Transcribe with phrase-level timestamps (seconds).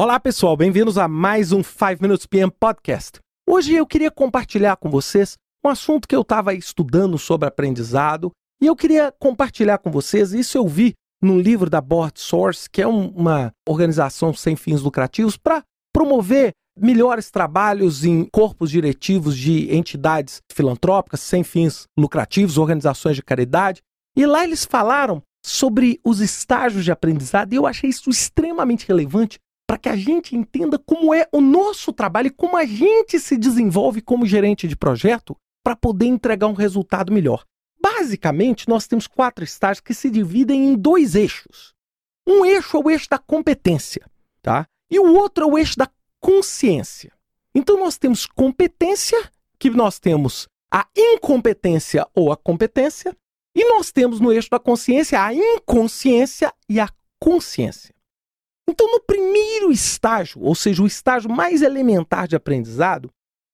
[0.00, 3.18] Olá, pessoal, bem-vindos a mais um 5 Minutes PM Podcast.
[3.44, 5.34] Hoje eu queria compartilhar com vocês
[5.66, 8.30] um assunto que eu estava estudando sobre aprendizado
[8.62, 10.32] e eu queria compartilhar com vocês.
[10.32, 14.82] Isso eu vi num livro da Board Source, que é um, uma organização sem fins
[14.82, 23.16] lucrativos para promover melhores trabalhos em corpos diretivos de entidades filantrópicas sem fins lucrativos, organizações
[23.16, 23.80] de caridade.
[24.16, 29.40] E lá eles falaram sobre os estágios de aprendizado e eu achei isso extremamente relevante
[29.68, 33.36] para que a gente entenda como é o nosso trabalho e como a gente se
[33.36, 37.44] desenvolve como gerente de projeto para poder entregar um resultado melhor.
[37.78, 41.74] Basicamente, nós temos quatro estágios que se dividem em dois eixos.
[42.26, 44.06] Um eixo é o eixo da competência,
[44.40, 44.66] tá?
[44.90, 47.12] E o outro é o eixo da consciência.
[47.54, 53.14] Então nós temos competência, que nós temos a incompetência ou a competência,
[53.54, 56.88] e nós temos no eixo da consciência a inconsciência e a
[57.20, 57.97] consciência.
[58.68, 63.10] Então, no primeiro estágio, ou seja, o estágio mais elementar de aprendizado,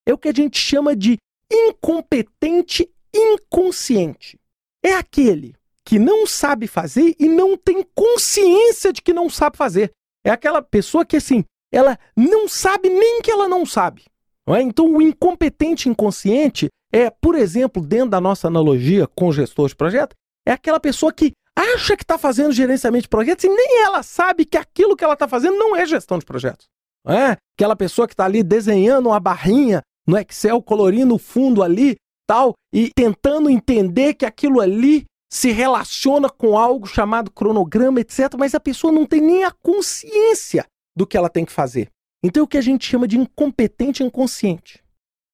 [0.07, 1.17] é o que a gente chama de
[1.51, 4.39] incompetente inconsciente.
[4.83, 9.93] É aquele que não sabe fazer e não tem consciência de que não sabe fazer.
[10.25, 14.05] É aquela pessoa que, assim, ela não sabe nem que ela não sabe.
[14.47, 14.63] Não é?
[14.63, 20.15] Então, o incompetente inconsciente é, por exemplo, dentro da nossa analogia com gestor de projeto,
[20.47, 24.45] é aquela pessoa que acha que está fazendo gerenciamento de projetos e nem ela sabe
[24.45, 26.67] que aquilo que ela está fazendo não é gestão de projetos.
[27.07, 27.37] É?
[27.57, 32.55] Aquela pessoa que está ali desenhando uma barrinha no Excel, colorindo o fundo ali, tal,
[32.73, 38.35] e tentando entender que aquilo ali se relaciona com algo chamado cronograma, etc.
[38.39, 40.65] Mas a pessoa não tem nem a consciência
[40.97, 41.89] do que ela tem que fazer.
[42.23, 44.83] Então é o que a gente chama de incompetente inconsciente.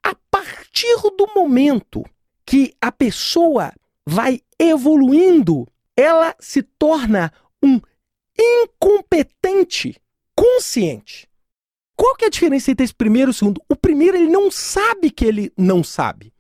[0.05, 2.05] A partir do momento
[2.45, 3.73] que a pessoa
[4.09, 5.67] vai evoluindo
[6.01, 7.81] ela se torna um
[8.39, 10.01] incompetente
[10.35, 11.29] consciente.
[11.97, 13.63] Qual que é a diferença entre esse primeiro e o segundo?
[13.69, 16.33] O primeiro ele não sabe que ele não sabe.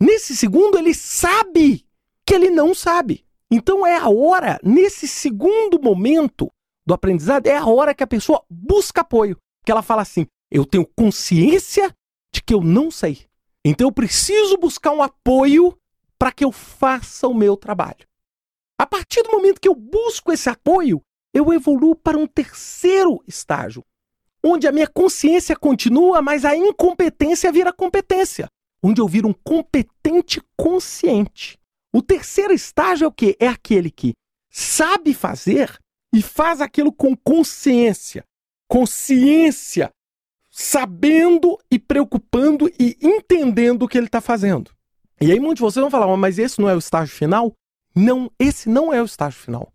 [0.00, 1.84] Nesse segundo ele sabe
[2.24, 3.24] que ele não sabe.
[3.50, 6.48] Então é a hora, nesse segundo momento
[6.86, 9.36] do aprendizado, é a hora que a pessoa busca apoio.
[9.64, 11.92] Que ela fala assim: eu tenho consciência
[12.32, 13.26] de que eu não sei.
[13.64, 15.76] Então eu preciso buscar um apoio
[16.18, 18.06] para que eu faça o meu trabalho.
[18.80, 21.02] A partir do momento que eu busco esse apoio,
[21.34, 23.84] eu evoluo para um terceiro estágio,
[24.42, 28.48] onde a minha consciência continua, mas a incompetência vira competência,
[28.82, 31.58] onde eu viro um competente consciente.
[31.92, 33.36] O terceiro estágio é o quê?
[33.38, 34.14] É aquele que
[34.50, 35.78] sabe fazer
[36.10, 38.24] e faz aquilo com consciência.
[38.66, 39.90] Consciência,
[40.50, 44.70] sabendo e preocupando e entendendo o que ele está fazendo.
[45.20, 47.54] E aí muitos de vocês vão falar, mas esse não é o estágio final?
[47.94, 49.72] Não, esse não é o estágio final.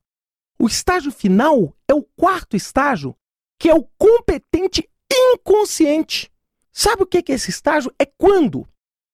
[0.57, 3.15] O estágio final é o quarto estágio,
[3.59, 6.31] que é o competente inconsciente.
[6.71, 7.93] Sabe o que é esse estágio?
[7.99, 8.67] É quando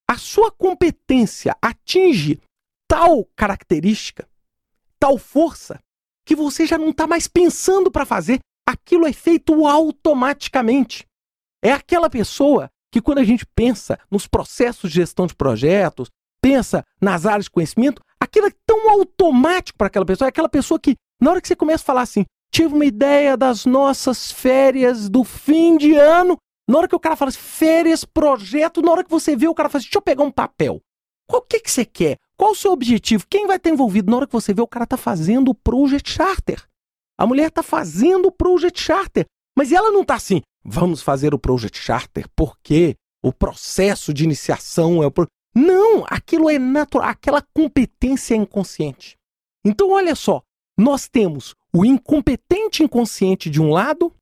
[0.07, 2.39] a sua competência atinge
[2.87, 4.27] tal característica,
[4.99, 5.79] tal força,
[6.25, 11.07] que você já não está mais pensando para fazer, aquilo é feito automaticamente.
[11.63, 16.09] É aquela pessoa que, quando a gente pensa nos processos de gestão de projetos,
[16.41, 20.27] pensa nas áreas de conhecimento, aquilo é tão automático para aquela pessoa.
[20.27, 23.35] É aquela pessoa que, na hora que você começa a falar assim, tive uma ideia
[23.35, 26.37] das nossas férias do fim de ano,
[26.67, 29.53] na hora que o cara fala assim, férias, projeto, na hora que você vê o
[29.53, 30.79] cara fala assim, deixa eu pegar um papel.
[31.27, 32.17] Qual que, que você quer?
[32.37, 33.25] Qual o seu objetivo?
[33.29, 34.09] Quem vai estar envolvido?
[34.09, 36.63] Na hora que você vê, o cara está fazendo o Project Charter.
[37.17, 39.25] A mulher está fazendo o Project Charter.
[39.55, 45.03] Mas ela não está assim, vamos fazer o Project Charter porque o processo de iniciação
[45.03, 45.11] é o.
[45.53, 49.17] Não, aquilo é natural, aquela competência é inconsciente.
[49.65, 50.41] Então, olha só,
[50.77, 54.13] nós temos o incompetente inconsciente de um lado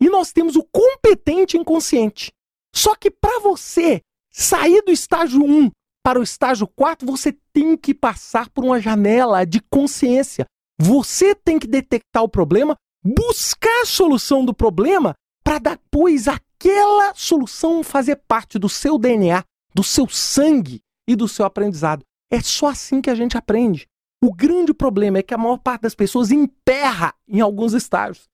[0.00, 2.32] e nós temos o competente inconsciente.
[2.74, 4.00] Só que para você
[4.32, 5.70] sair do estágio 1
[6.04, 10.46] para o estágio 4, você tem que passar por uma janela de consciência.
[10.78, 17.82] Você tem que detectar o problema, buscar a solução do problema para depois aquela solução
[17.82, 19.42] fazer parte do seu DNA,
[19.76, 22.02] do seu sangue e do seu aprendizado.
[22.32, 23.86] É só assim que a gente aprende.
[24.24, 28.24] O grande problema é que a maior parte das pessoas emperra em alguns estágios.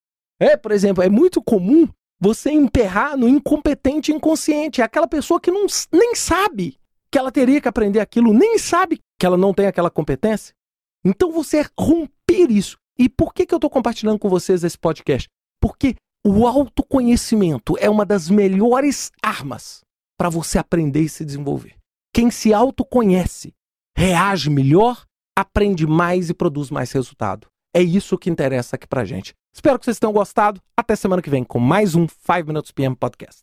[0.41, 1.89] É, por exemplo, é muito comum
[2.21, 4.81] você emperrar no incompetente inconsciente.
[4.81, 6.79] É aquela pessoa que não, nem sabe
[7.11, 10.55] que ela teria que aprender aquilo, nem sabe que ela não tem aquela competência.
[11.05, 12.77] Então você é romper isso.
[12.97, 15.29] E por que, que eu estou compartilhando com vocês esse podcast?
[15.61, 19.83] Porque o autoconhecimento é uma das melhores armas
[20.19, 21.77] para você aprender e se desenvolver.
[22.15, 23.53] Quem se autoconhece
[23.97, 25.05] reage melhor,
[25.37, 27.47] aprende mais e produz mais resultado.
[27.75, 29.33] É isso que interessa aqui pra gente.
[29.55, 30.61] Espero que vocês tenham gostado.
[30.77, 33.43] Até semana que vem com mais um 5 Minutes PM Podcast.